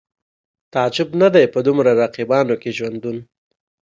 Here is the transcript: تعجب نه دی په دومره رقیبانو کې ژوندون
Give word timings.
تعجب 0.73 1.09
نه 1.21 1.27
دی 1.33 1.43
په 1.53 1.59
دومره 1.67 1.91
رقیبانو 2.01 2.55
کې 2.61 2.75
ژوندون 2.77 3.17